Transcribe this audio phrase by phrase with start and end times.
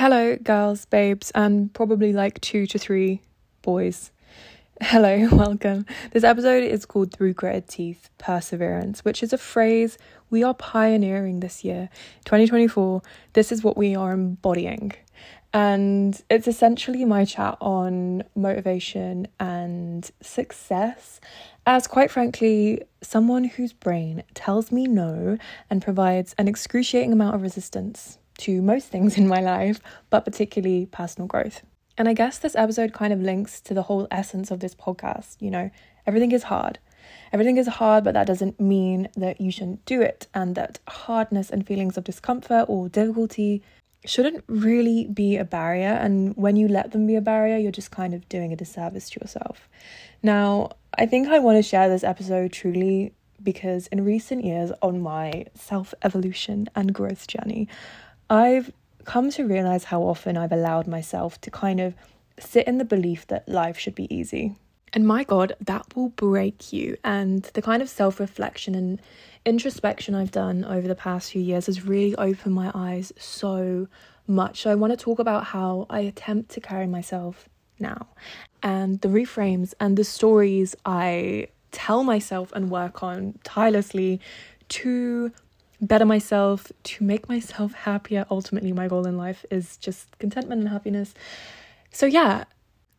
[0.00, 3.20] Hello, girls, babes, and probably like two to three
[3.62, 4.12] boys.
[4.80, 5.86] Hello, welcome.
[6.12, 9.98] This episode is called Through Gritted Teeth Perseverance, which is a phrase
[10.30, 11.90] we are pioneering this year,
[12.26, 13.02] 2024.
[13.32, 14.92] This is what we are embodying.
[15.52, 21.20] And it's essentially my chat on motivation and success,
[21.66, 27.42] as quite frankly, someone whose brain tells me no and provides an excruciating amount of
[27.42, 29.80] resistance to most things in my life,
[30.10, 31.62] but particularly personal growth.
[31.96, 35.36] And I guess this episode kind of links to the whole essence of this podcast.
[35.40, 35.70] You know,
[36.06, 36.78] everything is hard.
[37.32, 41.50] Everything is hard, but that doesn't mean that you shouldn't do it, and that hardness
[41.50, 43.62] and feelings of discomfort or difficulty
[44.04, 45.88] shouldn't really be a barrier.
[45.88, 49.10] And when you let them be a barrier, you're just kind of doing a disservice
[49.10, 49.68] to yourself.
[50.22, 55.00] Now, I think I want to share this episode truly because in recent years on
[55.00, 57.68] my self evolution and growth journey,
[58.30, 58.72] I've
[59.04, 61.94] come to realize how often I've allowed myself to kind of
[62.38, 64.54] sit in the belief that life should be easy.
[64.92, 66.96] And my God, that will break you.
[67.04, 69.00] And the kind of self reflection and
[69.44, 73.88] introspection I've done over the past few years has really opened my eyes so
[74.26, 74.62] much.
[74.62, 77.48] So I want to talk about how I attempt to carry myself
[77.80, 78.08] now
[78.62, 84.20] and the reframes and the stories I tell myself and work on tirelessly
[84.68, 85.32] to
[85.80, 88.26] better myself, to make myself happier.
[88.30, 91.14] Ultimately, my goal in life is just contentment and happiness.
[91.90, 92.44] So, yeah,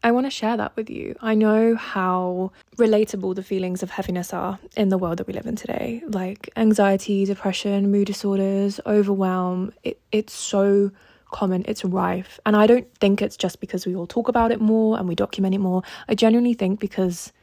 [0.01, 1.15] I want to share that with you.
[1.19, 5.45] I know how relatable the feelings of heaviness are in the world that we live
[5.45, 6.01] in today.
[6.07, 9.73] Like anxiety, depression, mood disorders, overwhelm.
[9.83, 10.91] It, it's so
[11.31, 12.39] common, it's rife.
[12.45, 15.15] And I don't think it's just because we all talk about it more and we
[15.15, 15.83] document it more.
[16.07, 17.33] I genuinely think because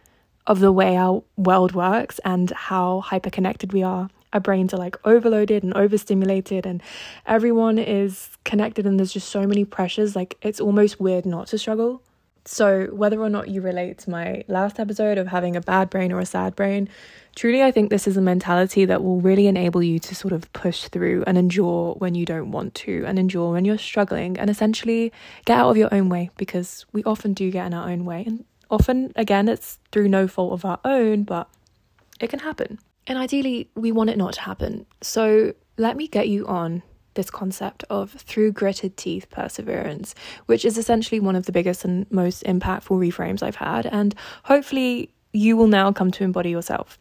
[0.46, 4.76] of the way our world works and how hyper connected we are our brains are
[4.76, 6.82] like overloaded and overstimulated and
[7.26, 11.58] everyone is connected and there's just so many pressures like it's almost weird not to
[11.58, 12.02] struggle.
[12.44, 16.12] So whether or not you relate to my last episode of having a bad brain
[16.12, 16.88] or a sad brain
[17.34, 20.50] truly i think this is a mentality that will really enable you to sort of
[20.54, 24.48] push through and endure when you don't want to and endure when you're struggling and
[24.48, 25.12] essentially
[25.44, 28.24] get out of your own way because we often do get in our own way
[28.26, 31.46] and often again it's through no fault of our own but
[32.20, 34.86] it can happen and ideally, we want it not to happen.
[35.00, 36.82] So let me get you on
[37.14, 40.14] this concept of through gritted teeth perseverance,
[40.46, 43.86] which is essentially one of the biggest and most impactful reframes I've had.
[43.86, 46.98] And hopefully, you will now come to embody yourself.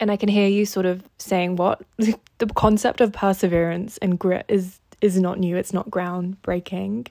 [0.00, 1.82] And I can hear you sort of saying, What?
[1.96, 7.08] the concept of perseverance and grit is, is not new, it's not groundbreaking.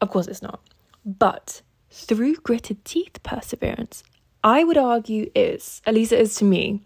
[0.00, 0.60] Of course, it's not.
[1.04, 4.04] But through gritted teeth perseverance,
[4.42, 6.82] I would argue is, at least it is to me,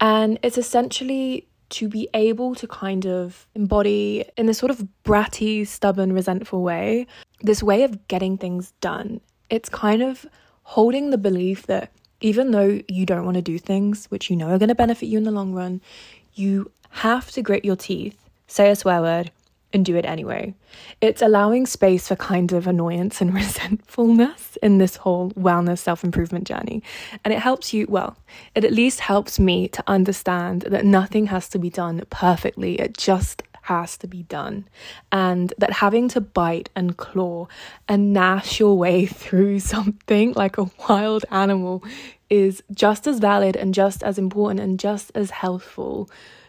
[0.00, 5.66] and it's essentially to be able to kind of embody in this sort of bratty,
[5.66, 7.06] stubborn, resentful way,
[7.42, 9.20] this way of getting things done.
[9.50, 10.26] It's kind of
[10.62, 14.48] holding the belief that even though you don't want to do things which you know
[14.48, 15.80] are going to benefit you in the long run,
[16.34, 19.30] you have to grit your teeth, say a swear word,
[19.72, 20.54] and do it anyway.
[21.00, 26.46] It's allowing space for kind of annoyance and resentfulness in this whole wellness self improvement
[26.46, 26.82] journey.
[27.24, 28.16] And it helps you, well,
[28.54, 32.80] it at least helps me to understand that nothing has to be done perfectly.
[32.80, 34.66] It just has to be done.
[35.12, 37.48] And that having to bite and claw
[37.86, 41.84] and gnash your way through something like a wild animal
[42.30, 46.08] is just as valid and just as important and just as healthful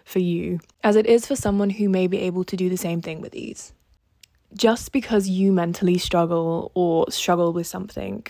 [0.09, 2.99] for you as it is for someone who may be able to do the same
[2.99, 3.73] thing with ease.
[4.55, 8.25] Just because you mentally struggle or struggle with something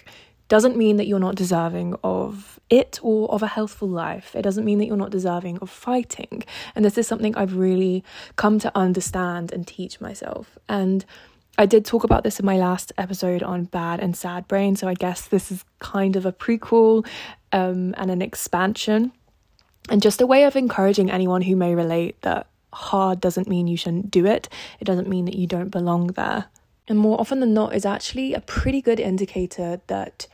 [0.50, 4.36] doesn't mean that you're not deserving of it or of a healthful life.
[4.36, 6.44] It doesn't mean that you're not deserving of fighting.
[6.76, 8.04] And this is something I've really
[8.36, 10.58] come to understand and teach myself.
[10.68, 11.06] And
[11.58, 14.76] I did talk about this in my last episode on bad and sad brain.
[14.76, 17.08] So I guess this is kind of a prequel
[17.54, 19.14] um, and an expansion
[19.90, 23.78] and just a way of encouraging anyone who may relate that hard doesn't mean you
[23.78, 24.48] shouldn't do it,
[24.80, 26.46] it doesn't mean that you don't belong there.
[26.88, 30.28] And more often than not, is actually a pretty good indicator that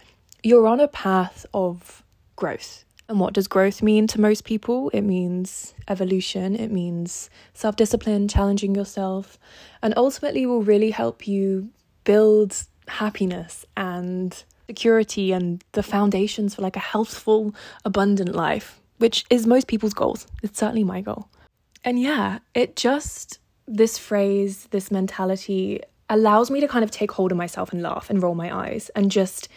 [0.43, 2.03] you're on a path of
[2.35, 2.85] growth.
[3.07, 4.89] And what does growth mean to most people?
[4.89, 9.37] It means evolution, it means self discipline, challenging yourself,
[9.81, 11.69] and ultimately will really help you
[12.03, 17.53] build happiness and security and the foundations for like a healthful,
[17.83, 20.27] abundant life which is most people's goals.
[20.43, 21.27] It's certainly my goal.
[21.83, 27.31] And yeah, it just, this phrase, this mentality allows me to kind of take hold
[27.31, 29.49] of myself and laugh and roll my eyes and just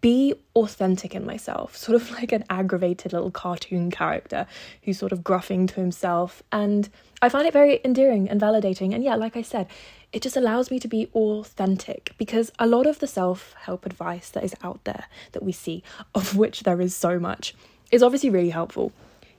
[0.00, 4.46] be authentic in myself, sort of like an aggravated little cartoon character
[4.82, 6.42] who's sort of gruffing to himself.
[6.52, 6.88] And
[7.22, 8.94] I find it very endearing and validating.
[8.94, 9.68] And yeah, like I said,
[10.12, 14.30] it just allows me to be authentic because a lot of the self help advice
[14.30, 15.82] that is out there that we see,
[16.14, 17.54] of which there is so much,
[17.90, 18.92] is obviously really helpful.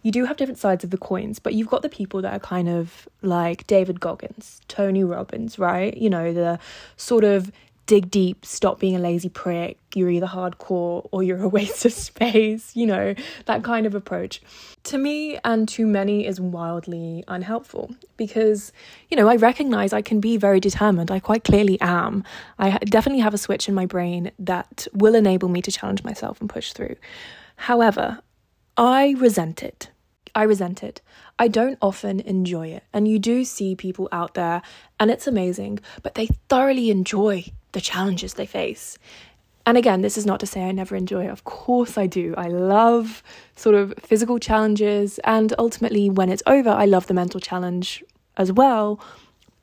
[0.03, 2.39] You do have different sides of the coins, but you've got the people that are
[2.39, 5.95] kind of like David Goggins, Tony Robbins, right?
[5.95, 6.59] You know, the
[6.97, 7.51] sort of
[7.91, 11.91] dig deep, stop being a lazy prick, you're either hardcore or you're a waste of
[11.91, 13.13] space, you know,
[13.45, 14.41] that kind of approach.
[14.85, 18.71] To me and to many is wildly unhelpful because,
[19.09, 21.11] you know, I recognize I can be very determined.
[21.11, 22.23] I quite clearly am.
[22.57, 26.39] I definitely have a switch in my brain that will enable me to challenge myself
[26.39, 26.95] and push through.
[27.57, 28.21] However,
[28.77, 29.89] I resent it.
[30.33, 31.01] I resent it.
[31.37, 32.83] I don't often enjoy it.
[32.93, 34.61] And you do see people out there,
[34.99, 38.97] and it's amazing, but they thoroughly enjoy the challenges they face.
[39.65, 41.31] And again, this is not to say I never enjoy it.
[41.31, 42.33] Of course, I do.
[42.37, 43.21] I love
[43.55, 48.03] sort of physical challenges, and ultimately, when it's over, I love the mental challenge
[48.37, 48.99] as well.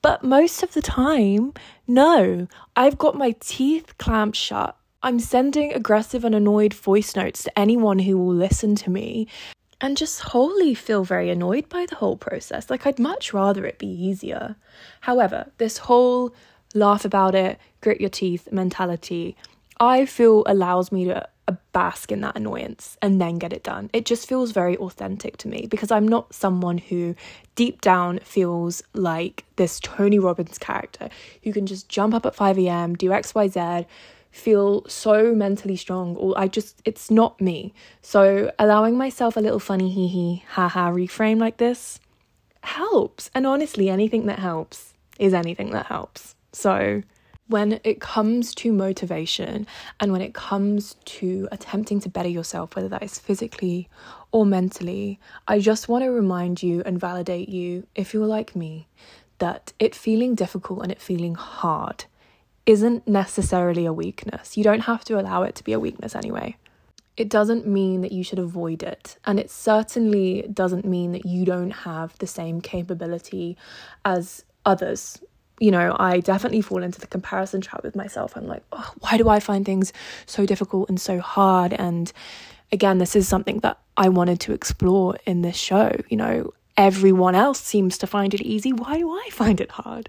[0.01, 1.53] But most of the time,
[1.87, 2.47] no.
[2.77, 4.78] I've got my teeth clamped shut.
[5.01, 9.29] I'm sending aggressive and annoyed voice notes to anyone who will listen to me
[9.81, 12.69] and just wholly feel very annoyed by the whole process.
[12.69, 14.57] Like, I'd much rather it be easier.
[15.03, 16.35] However, this whole
[16.75, 19.37] laugh about it, grit your teeth mentality,
[19.79, 21.29] I feel allows me to
[21.73, 23.91] bask in that annoyance and then get it done.
[23.93, 27.15] It just feels very authentic to me because I'm not someone who
[27.55, 31.09] deep down feels like this Tony Robbins character
[31.45, 33.87] who can just jump up at 5 a.m., do XYZ,
[34.31, 37.73] feel so mentally strong or I just it's not me.
[38.03, 42.01] So allowing myself a little funny hee hee ha reframe like this
[42.63, 43.31] helps.
[43.35, 46.35] And honestly, anything that helps is anything that helps.
[46.53, 47.03] So,
[47.49, 49.67] when it comes to motivation
[50.01, 53.89] and when it comes to attempting to better yourself, whether that is physically
[54.33, 58.87] or mentally, I just want to remind you and validate you, if you're like me,
[59.39, 62.05] that it feeling difficult and it feeling hard
[62.69, 64.59] isn't necessarily a weakness.
[64.59, 66.55] You don't have to allow it to be a weakness anyway.
[67.17, 69.17] It doesn't mean that you should avoid it.
[69.25, 73.57] And it certainly doesn't mean that you don't have the same capability
[74.05, 75.19] as others
[75.61, 78.37] you know, I definitely fall into the comparison trap with myself.
[78.37, 79.93] I'm like, oh, why do I find things
[80.25, 81.73] so difficult and so hard?
[81.73, 82.13] And
[82.71, 86.01] again, this is something that I wanted to explore in this show.
[86.09, 88.73] You know, everyone else seems to find it easy.
[88.73, 90.09] Why do I find it hard?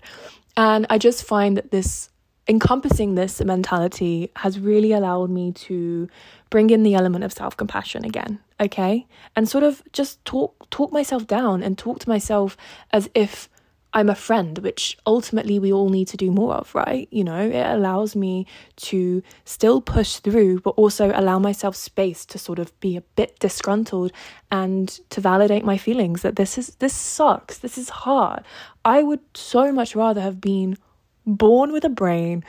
[0.56, 2.12] And I just find that this
[2.50, 6.10] encompassing this mentality has really allowed me to
[6.50, 9.06] bring in the element of self-compassion again okay
[9.36, 12.58] and sort of just talk talk myself down and talk to myself
[12.92, 13.48] as if
[13.92, 17.08] I'm a friend, which ultimately we all need to do more of, right?
[17.10, 18.46] You know, it allows me
[18.78, 23.40] to still push through, but also allow myself space to sort of be a bit
[23.40, 24.12] disgruntled
[24.52, 28.44] and to validate my feelings that this is this sucks, this is hard.
[28.86, 30.78] I would so much rather have been
[31.26, 32.44] born with a brain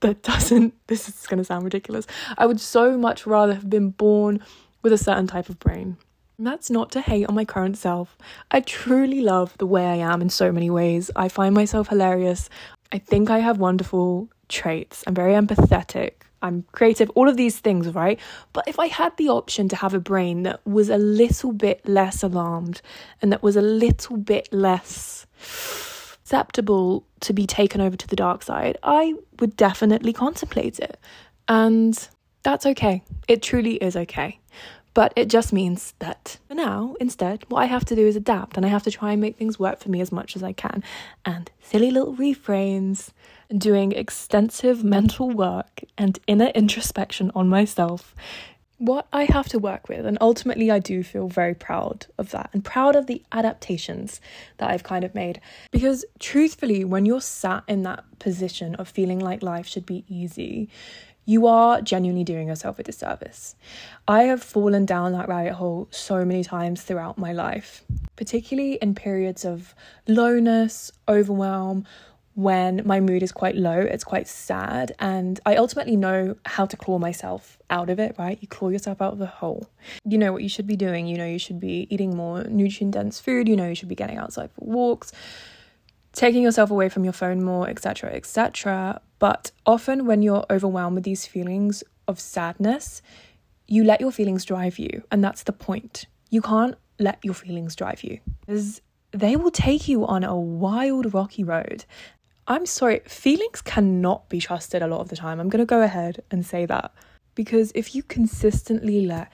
[0.00, 2.06] that doesn't this is going to sound ridiculous.
[2.38, 4.40] I would so much rather have been born
[4.82, 5.96] with a certain type of brain
[6.38, 8.16] that's not to hate on my current self.
[8.50, 11.10] I truly love the way I am in so many ways.
[11.16, 12.50] I find myself hilarious.
[12.92, 15.02] I think I have wonderful traits.
[15.06, 16.12] I'm very empathetic.
[16.42, 18.20] I'm creative, all of these things, right?
[18.52, 21.86] But if I had the option to have a brain that was a little bit
[21.88, 22.82] less alarmed
[23.22, 25.26] and that was a little bit less
[26.26, 30.98] acceptable to be taken over to the dark side, I would definitely contemplate it.
[31.46, 31.96] And
[32.42, 33.04] that's okay.
[33.28, 34.40] It truly is okay.
[34.92, 38.56] But it just means that for now, instead, what I have to do is adapt
[38.56, 40.52] and I have to try and make things work for me as much as I
[40.52, 40.82] can.
[41.24, 43.10] And silly little reframes,
[43.56, 48.16] doing extensive mental work and inner introspection on myself.
[48.78, 52.50] What I have to work with, and ultimately, I do feel very proud of that
[52.52, 54.20] and proud of the adaptations
[54.58, 55.40] that I've kind of made.
[55.70, 60.68] Because truthfully, when you're sat in that position of feeling like life should be easy,
[61.24, 63.56] you are genuinely doing yourself a disservice.
[64.06, 67.82] I have fallen down that rabbit hole so many times throughout my life,
[68.14, 69.74] particularly in periods of
[70.06, 71.86] lowness, overwhelm,
[72.36, 76.76] when my mood is quite low, it's quite sad, and I ultimately know how to
[76.76, 78.36] claw myself out of it, right?
[78.42, 79.70] You claw yourself out of the hole.
[80.04, 82.92] You know what you should be doing, you know, you should be eating more nutrient
[82.92, 85.12] dense food, you know, you should be getting outside for walks,
[86.12, 89.00] taking yourself away from your phone more, etc., etc.
[89.18, 93.00] But often, when you're overwhelmed with these feelings of sadness,
[93.66, 95.02] you let your feelings drive you.
[95.10, 96.04] And that's the point.
[96.28, 101.14] You can't let your feelings drive you because they will take you on a wild,
[101.14, 101.84] rocky road.
[102.48, 105.40] I'm sorry, feelings cannot be trusted a lot of the time.
[105.40, 106.92] I'm going to go ahead and say that.
[107.34, 109.32] Because if you consistently let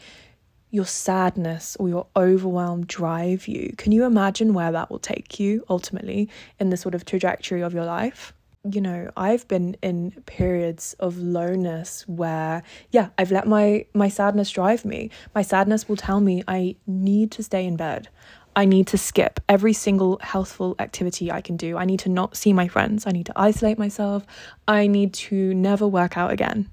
[0.71, 5.65] your sadness or your overwhelm drive you, can you imagine where that will take you
[5.69, 6.29] ultimately
[6.59, 8.33] in the sort of trajectory of your life?
[8.65, 14.51] You know, I've been in periods of lowness where, yeah, I've let my my sadness
[14.51, 15.11] drive me.
[15.35, 18.09] My sadness will tell me I need to stay in bed.
[18.55, 21.77] I need to skip every single healthful activity I can do.
[21.77, 23.07] I need to not see my friends.
[23.07, 24.27] I need to isolate myself.
[24.69, 26.71] I need to never work out again.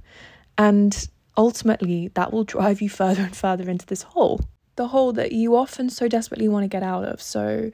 [0.57, 1.07] And
[1.37, 4.41] ultimately that will drive you further and further into this hole,
[4.75, 7.21] the hole that you often so desperately want to get out of.
[7.21, 7.71] So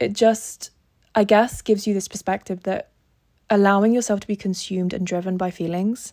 [0.00, 0.70] it just,
[1.14, 2.90] I guess, gives you this perspective that
[3.48, 6.12] allowing yourself to be consumed and driven by feelings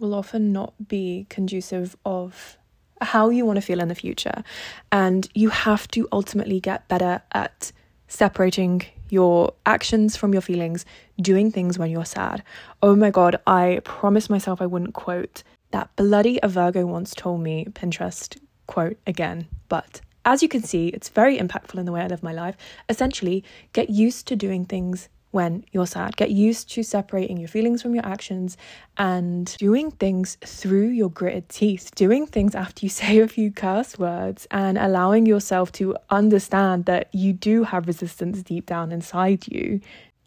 [0.00, 2.58] will often not be conducive of
[3.02, 4.42] how you want to feel in the future.
[4.90, 7.72] And you have to ultimately get better at
[8.08, 10.84] separating your actions from your feelings,
[11.20, 12.42] doing things when you're sad.
[12.82, 17.40] Oh my God, I promised myself I wouldn't quote that bloody a Virgo once told
[17.40, 22.00] me, Pinterest quote again, but as you can see, it's very impactful in the way
[22.00, 22.56] I live my life.
[22.88, 23.42] Essentially,
[23.72, 26.16] get used to doing things when you're sad.
[26.16, 28.56] Get used to separating your feelings from your actions
[28.96, 33.98] and doing things through your gritted teeth, doing things after you say a few curse
[33.98, 39.80] words, and allowing yourself to understand that you do have resistance deep down inside you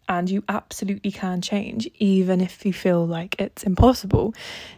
[0.08, 4.34] and you absolutely can change, even if you feel like it's impossible.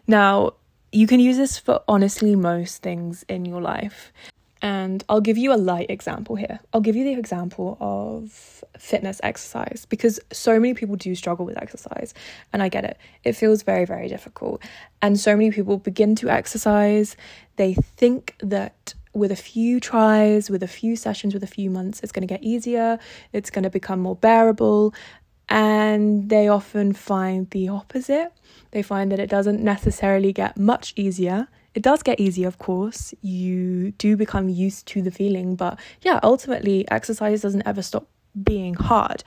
[0.07, 0.55] Now,
[0.91, 4.11] you can use this for honestly most things in your life.
[4.61, 6.59] And I'll give you a light example here.
[6.73, 11.61] I'll give you the example of fitness exercise because so many people do struggle with
[11.61, 12.12] exercise.
[12.53, 12.99] And I get it.
[13.25, 14.62] It feels very, very difficult.
[15.00, 17.17] And so many people begin to exercise.
[17.57, 22.00] They think that with a few tries, with a few sessions, with a few months,
[22.03, 22.99] it's going to get easier,
[23.33, 24.95] it's going to become more bearable.
[25.49, 28.33] And they often find the opposite.
[28.73, 31.49] They find that it doesn't necessarily get much easier.
[31.79, 33.15] It does get easier, of course.
[33.23, 38.09] You do become used to the feeling, but yeah, ultimately, exercise doesn't ever stop
[38.43, 39.23] being hard.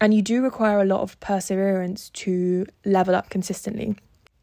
[0.00, 3.96] And you do require a lot of perseverance to level up consistently.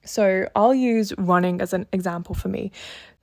[0.03, 2.73] So, I'll use running as an example for me.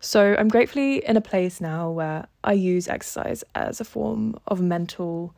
[0.01, 4.63] So, I'm gratefully in a place now where I use exercise as a form of
[4.63, 5.35] mental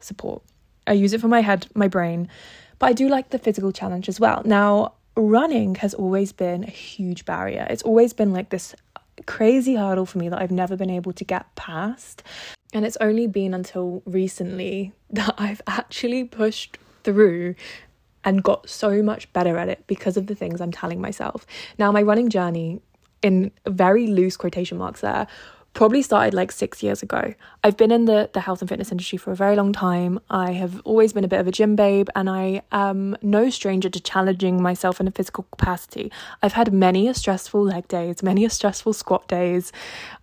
[0.00, 0.42] support.
[0.86, 2.28] I use it for my head, my brain,
[2.78, 4.42] but I do like the physical challenge as well.
[4.44, 7.66] Now, running has always been a huge barrier.
[7.70, 8.74] It's always been like this
[9.26, 12.22] crazy hurdle for me that I've never been able to get past.
[12.72, 17.54] And it's only been until recently that I've actually pushed through
[18.24, 21.46] and got so much better at it because of the things I'm telling myself.
[21.78, 22.80] Now, my running journey,
[23.22, 25.26] in very loose quotation marks there,
[25.74, 27.34] probably started like six years ago.
[27.64, 30.20] I've been in the, the health and fitness industry for a very long time.
[30.30, 33.90] I have always been a bit of a gym babe, and I am no stranger
[33.90, 36.12] to challenging myself in a physical capacity.
[36.42, 39.72] I've had many a stressful leg days, many a stressful squat days.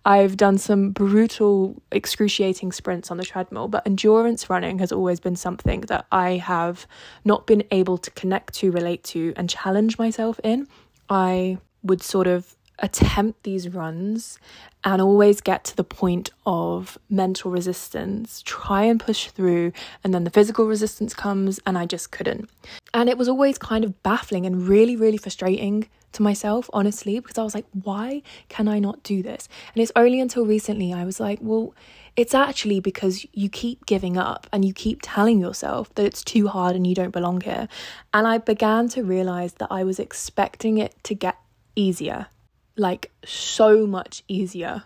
[0.06, 5.36] I've done some brutal, excruciating sprints on the treadmill, but endurance running has always been
[5.36, 6.86] something that I have
[7.26, 10.66] not been able to connect to, relate to, and challenge myself in.
[11.10, 14.38] I would sort of attempt these runs
[14.84, 20.24] and always get to the point of mental resistance, try and push through, and then
[20.24, 22.50] the physical resistance comes, and I just couldn't.
[22.92, 27.38] And it was always kind of baffling and really, really frustrating to myself, honestly, because
[27.38, 29.48] I was like, why can I not do this?
[29.74, 31.74] And it's only until recently I was like, well,
[32.16, 36.48] it's actually because you keep giving up and you keep telling yourself that it's too
[36.48, 37.68] hard and you don't belong here.
[38.12, 41.36] And I began to realize that I was expecting it to get
[41.74, 42.26] easier
[42.76, 44.84] like so much easier.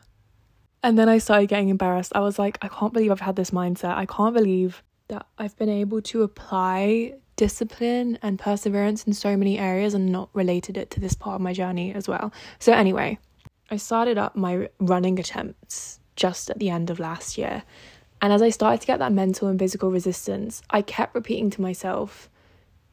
[0.83, 2.13] And then I started getting embarrassed.
[2.15, 3.97] I was like, I can't believe I've had this mindset.
[3.97, 9.59] I can't believe that I've been able to apply discipline and perseverance in so many
[9.59, 12.33] areas and not related it to this part of my journey as well.
[12.59, 13.19] So, anyway,
[13.71, 17.63] I started up my running attempts just at the end of last year.
[18.23, 21.61] And as I started to get that mental and physical resistance, I kept repeating to
[21.61, 22.31] myself,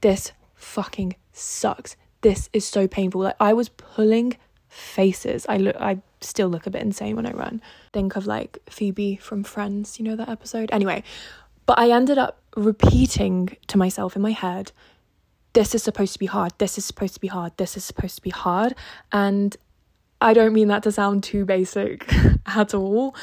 [0.01, 1.95] this fucking sucks.
[2.21, 3.21] This is so painful.
[3.21, 4.37] Like I was pulling
[4.73, 5.45] faces.
[5.47, 7.61] I look I still look a bit insane when I run.
[7.91, 10.69] Think of like Phoebe from Friends, you know that episode?
[10.71, 11.03] Anyway,
[11.65, 14.71] but I ended up repeating to myself in my head,
[15.53, 18.15] this is supposed to be hard, this is supposed to be hard, this is supposed
[18.15, 18.75] to be hard.
[19.11, 19.55] And
[20.19, 22.11] I don't mean that to sound too basic
[22.45, 23.15] at all,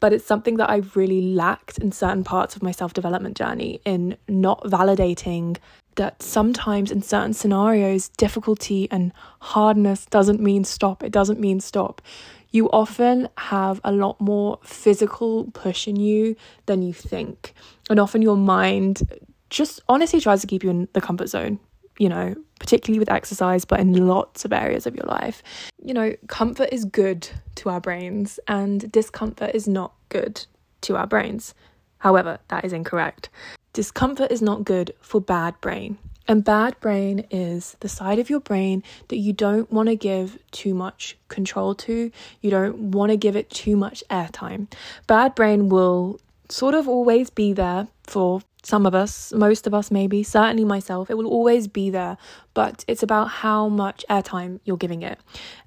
[0.00, 3.80] but it's something that I've really lacked in certain parts of my self development journey
[3.84, 5.58] in not validating
[5.96, 11.02] that sometimes in certain scenarios, difficulty and hardness doesn't mean stop.
[11.02, 12.02] It doesn't mean stop.
[12.50, 16.36] You often have a lot more physical push in you
[16.66, 17.54] than you think.
[17.90, 19.02] And often your mind
[19.50, 21.58] just honestly tries to keep you in the comfort zone,
[21.98, 25.42] you know, particularly with exercise, but in lots of areas of your life.
[25.82, 30.46] You know, comfort is good to our brains, and discomfort is not good
[30.82, 31.54] to our brains.
[31.98, 33.30] However, that is incorrect.
[33.74, 35.98] Discomfort is not good for bad brain.
[36.28, 40.38] And bad brain is the side of your brain that you don't want to give
[40.52, 42.12] too much control to.
[42.40, 44.68] You don't want to give it too much airtime.
[45.08, 49.90] Bad brain will sort of always be there for some of us, most of us,
[49.90, 51.10] maybe, certainly myself.
[51.10, 52.16] It will always be there,
[52.54, 55.18] but it's about how much airtime you're giving it.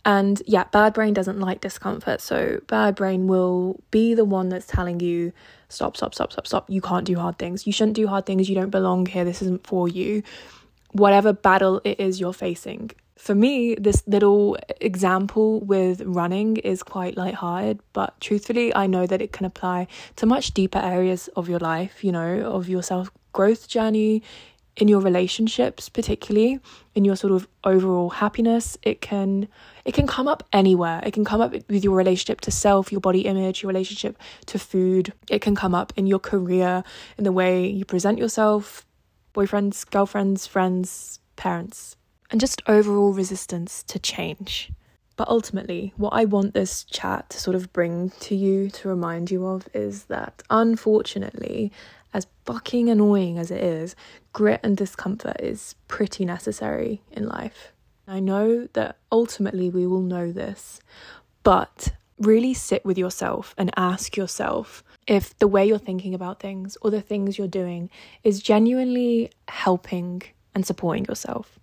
[0.03, 2.21] And yeah, bad brain doesn't like discomfort.
[2.21, 5.31] So bad brain will be the one that's telling you,
[5.69, 6.69] stop, stop, stop, stop, stop.
[6.69, 7.67] You can't do hard things.
[7.67, 8.49] You shouldn't do hard things.
[8.49, 9.23] You don't belong here.
[9.23, 10.23] This isn't for you.
[10.93, 17.17] Whatever battle it is you're facing, for me, this little example with running is quite
[17.17, 21.59] light-hearted, but truthfully, I know that it can apply to much deeper areas of your
[21.59, 24.23] life, you know, of your self growth journey,
[24.77, 26.59] in your relationships particularly
[26.93, 28.77] in your sort of overall happiness.
[28.83, 29.47] It can
[29.85, 31.01] it can come up anywhere.
[31.03, 34.59] It can come up with your relationship to self your body image your relationship to
[34.59, 35.13] food.
[35.29, 36.83] It can come up in your career
[37.17, 38.85] in the way you present yourself
[39.33, 41.95] boyfriends girlfriends friends parents
[42.29, 44.71] and just overall resistance to change.
[45.15, 49.31] But ultimately, what I want this chat to sort of bring to you, to remind
[49.31, 51.71] you of, is that unfortunately,
[52.13, 53.95] as fucking annoying as it is,
[54.31, 57.73] grit and discomfort is pretty necessary in life.
[58.07, 60.79] I know that ultimately we will know this,
[61.43, 66.77] but really sit with yourself and ask yourself if the way you're thinking about things
[66.81, 67.89] or the things you're doing
[68.23, 70.21] is genuinely helping
[70.55, 71.59] and supporting yourself?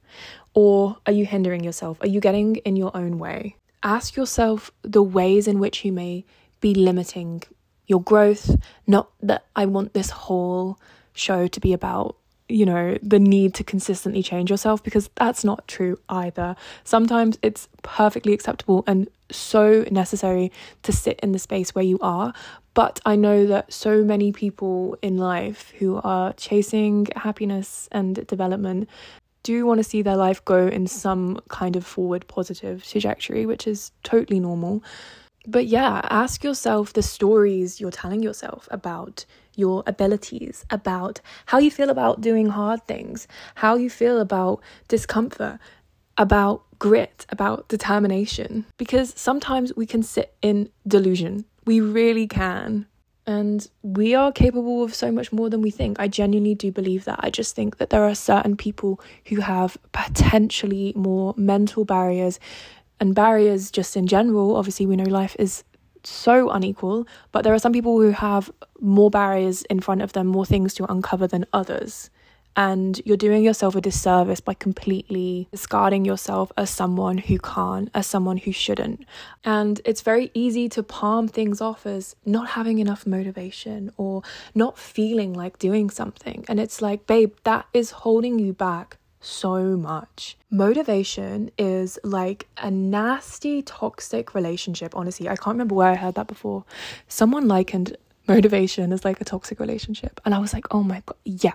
[0.55, 1.99] Or are you hindering yourself?
[2.01, 3.57] Are you getting in your own way?
[3.83, 6.25] Ask yourself the ways in which you may
[6.61, 7.43] be limiting
[7.87, 8.57] your growth.
[8.87, 10.79] Not that I want this whole
[11.13, 12.17] show to be about
[12.49, 16.55] you know, the need to consistently change yourself because that's not true either.
[16.85, 22.35] Sometimes it's perfectly acceptable and so necessary to sit in the space where you are.
[22.75, 28.89] But I know that so many people in life who are chasing happiness and development
[29.45, 33.69] do want to see their life go in some kind of forward positive trajectory, which
[33.69, 34.83] is totally normal.
[35.47, 41.71] But yeah, ask yourself the stories you're telling yourself about your abilities, about how you
[41.71, 45.61] feel about doing hard things, how you feel about discomfort,
[46.17, 48.65] about grit, about determination.
[48.79, 51.45] Because sometimes we can sit in delusion.
[51.67, 52.87] We really can.
[53.27, 55.99] And we are capable of so much more than we think.
[55.99, 57.21] I genuinely do believe that.
[57.23, 62.39] I just think that there are certain people who have potentially more mental barriers
[63.01, 64.57] and barriers just in general.
[64.57, 65.65] Obviously, we know life is
[66.03, 70.27] so unequal, but there are some people who have more barriers in front of them,
[70.27, 72.11] more things to uncover than others
[72.57, 78.07] and you're doing yourself a disservice by completely discarding yourself as someone who can't, as
[78.07, 79.05] someone who shouldn't.
[79.45, 84.23] And it's very easy to palm things off as not having enough motivation or
[84.55, 86.45] not feeling like doing something.
[86.49, 90.37] And it's like, babe, that is holding you back so much.
[90.51, 94.95] Motivation is like a nasty, toxic relationship.
[94.95, 96.65] Honestly, I can't remember where I heard that before.
[97.09, 97.97] Someone likened
[98.29, 100.21] motivation as like a toxic relationship.
[100.25, 101.55] And I was like, oh my God, yeah,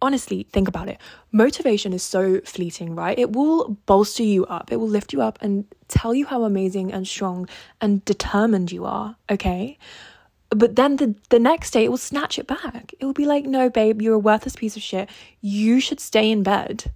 [0.00, 0.98] honestly, think about it.
[1.32, 3.18] Motivation is so fleeting, right?
[3.18, 6.92] It will bolster you up, it will lift you up and tell you how amazing
[6.92, 7.48] and strong
[7.80, 9.78] and determined you are, okay?
[10.50, 12.94] But then the, the next day it will snatch it back.
[12.98, 15.08] It will be like, no, babe, you're a worthless piece of shit.
[15.40, 16.90] You should stay in bed.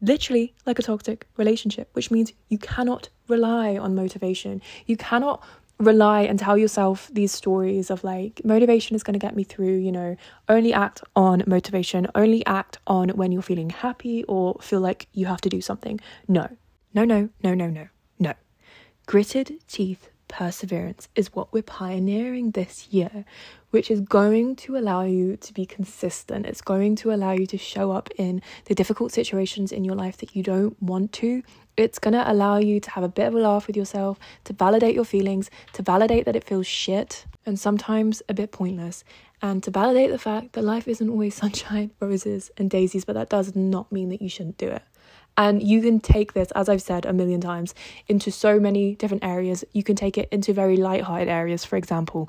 [0.00, 4.60] Literally like a toxic relationship, which means you cannot rely on motivation.
[4.86, 5.42] You cannot
[5.82, 9.76] rely and tell yourself these stories of like motivation is going to get me through
[9.76, 10.16] you know.
[10.48, 12.06] Only act on motivation.
[12.14, 16.00] Only act on when you're feeling happy or feel like you have to do something.
[16.28, 16.48] No.
[16.94, 18.34] No no no no no no.
[19.06, 23.26] Gritted teeth perseverance is what we're pioneering this year
[23.72, 26.46] which is going to allow you to be consistent.
[26.46, 30.18] It's going to allow you to show up in the difficult situations in your life
[30.18, 31.42] that you don't want to
[31.76, 34.52] it's going to allow you to have a bit of a laugh with yourself, to
[34.52, 39.04] validate your feelings, to validate that it feels shit and sometimes a bit pointless,
[39.40, 43.28] and to validate the fact that life isn't always sunshine, roses, and daisies, but that
[43.28, 44.82] does not mean that you shouldn't do it.
[45.36, 47.74] And you can take this, as I've said a million times,
[48.06, 49.64] into so many different areas.
[49.72, 51.64] You can take it into very light-hearted areas.
[51.64, 52.28] For example,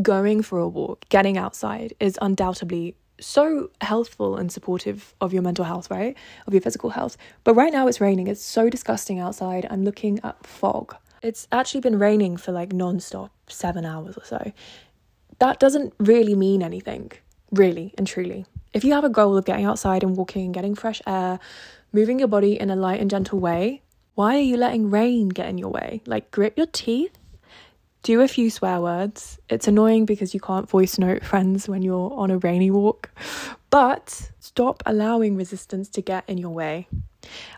[0.00, 5.64] going for a walk, getting outside is undoubtedly so healthful and supportive of your mental
[5.64, 6.16] health, right?
[6.46, 7.16] Of your physical health.
[7.44, 8.26] But right now it's raining.
[8.26, 9.66] It's so disgusting outside.
[9.70, 10.96] I'm looking at fog.
[11.22, 14.52] It's actually been raining for like non-stop 7 hours or so.
[15.38, 17.12] That doesn't really mean anything,
[17.50, 18.46] really and truly.
[18.72, 21.38] If you have a goal of getting outside and walking, and getting fresh air,
[21.92, 23.82] moving your body in a light and gentle way.
[24.14, 26.02] Why are you letting rain get in your way?
[26.06, 27.16] Like, grit your teeth,
[28.02, 29.38] do a few swear words.
[29.48, 33.10] It's annoying because you can't voice note friends when you're on a rainy walk,
[33.70, 36.88] but stop allowing resistance to get in your way.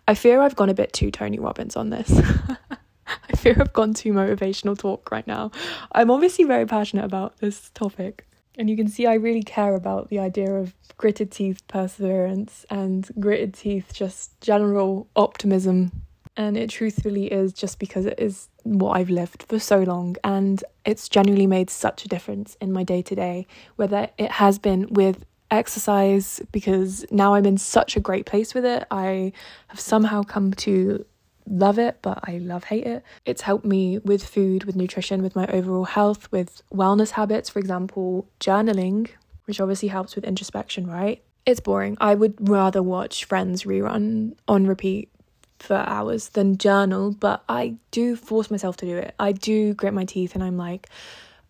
[0.06, 2.12] I fear I've gone a bit too Tony Robbins on this.
[3.06, 5.50] I fear I've gone too motivational talk right now.
[5.92, 8.26] I'm obviously very passionate about this topic.
[8.56, 13.10] And you can see I really care about the idea of gritted teeth perseverance and
[13.18, 15.90] gritted teeth just general optimism.
[16.36, 20.16] And it truthfully is just because it is what I've lived for so long.
[20.24, 24.58] And it's genuinely made such a difference in my day to day, whether it has
[24.58, 28.84] been with exercise, because now I'm in such a great place with it.
[28.90, 29.32] I
[29.68, 31.04] have somehow come to
[31.46, 33.04] love it, but I love hate it.
[33.24, 37.58] It's helped me with food, with nutrition, with my overall health, with wellness habits, for
[37.58, 39.10] example, journaling,
[39.44, 41.22] which obviously helps with introspection, right?
[41.46, 41.96] It's boring.
[42.00, 45.10] I would rather watch Friends rerun on repeat
[45.58, 49.14] for hours than journal, but I do force myself to do it.
[49.18, 50.88] I do grit my teeth and I'm like,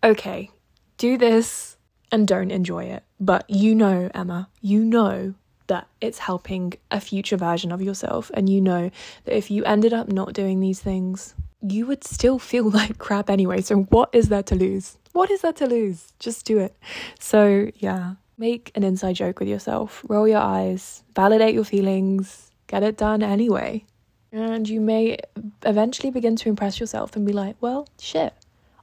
[0.03, 0.49] okay,
[0.97, 1.77] do this
[2.11, 3.03] and don't enjoy it.
[3.19, 5.33] But you know, Emma, you know
[5.67, 8.31] that it's helping a future version of yourself.
[8.33, 8.91] And you know
[9.25, 13.29] that if you ended up not doing these things, you would still feel like crap
[13.29, 13.61] anyway.
[13.61, 14.97] So, what is there to lose?
[15.13, 16.13] What is there to lose?
[16.19, 16.75] Just do it.
[17.19, 22.83] So, yeah, make an inside joke with yourself, roll your eyes, validate your feelings, get
[22.83, 23.85] it done anyway.
[24.35, 25.17] And you may
[25.65, 28.33] eventually begin to impress yourself and be like, well, shit,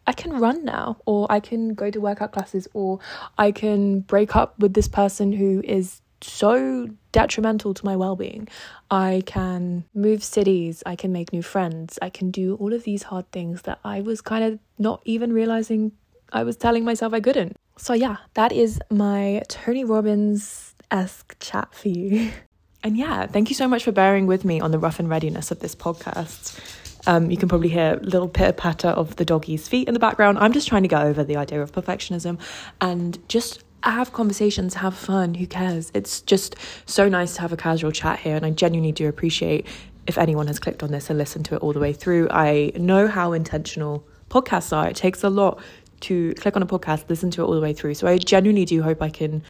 [0.07, 3.01] I can run now, or I can go to workout classes, or
[3.37, 8.49] I can break up with this person who is so detrimental to my well being.
[8.91, 13.03] I can move cities, I can make new friends, I can do all of these
[13.03, 15.93] hard things that I was kind of not even realizing
[16.33, 17.59] I was telling myself I couldn't.
[17.77, 22.33] So, yeah, that is my Tony Robbins esque chat for you.
[22.83, 25.51] And yeah, thank you so much for bearing with me on the rough and readiness
[25.51, 26.59] of this podcast.
[27.07, 30.01] Um, you can probably hear a little pitter patter of the doggy's feet in the
[30.01, 30.39] background.
[30.39, 32.41] I'm just trying to get over the idea of perfectionism
[32.81, 35.91] and just have conversations, have fun, who cares?
[35.95, 39.67] It's just so nice to have a casual chat here, and I genuinely do appreciate
[40.07, 42.29] if anyone has clicked on this and listened to it all the way through.
[42.31, 44.89] I know how intentional podcasts are.
[44.89, 45.61] It takes a lot
[46.03, 47.95] to click on a podcast, listen to it all the way through.
[47.95, 49.43] So I genuinely do hope I can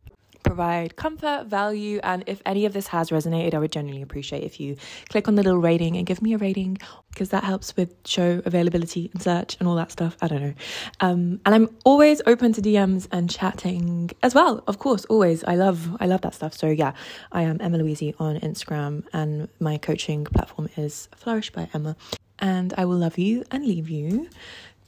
[0.53, 4.61] provide comfort, value, and if any of this has resonated, I would genuinely appreciate if
[4.61, 4.77] you
[5.09, 6.77] click on the little rating and give me a rating
[7.09, 10.15] because that helps with show availability and search and all that stuff.
[10.21, 10.55] I don't know.
[11.01, 14.63] Um, and I'm always open to DMs and chatting as well.
[14.67, 15.43] Of course, always.
[15.45, 16.53] I love I love that stuff.
[16.53, 16.93] So yeah,
[17.33, 21.97] I am Emma Louise on Instagram, and my coaching platform is Flourish by Emma.
[22.39, 24.29] And I will love you and leave you.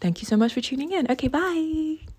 [0.00, 1.10] Thank you so much for tuning in.
[1.10, 2.13] Okay, bye.